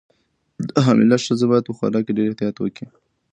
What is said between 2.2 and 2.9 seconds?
احتیاط وکړي.